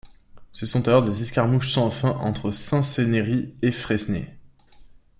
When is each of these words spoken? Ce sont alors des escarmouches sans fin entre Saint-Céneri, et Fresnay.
Ce 0.51 0.65
sont 0.65 0.87
alors 0.87 1.03
des 1.03 1.21
escarmouches 1.21 1.71
sans 1.73 1.91
fin 1.91 2.13
entre 2.17 2.51
Saint-Céneri, 2.51 3.53
et 3.61 3.71
Fresnay. 3.71 4.35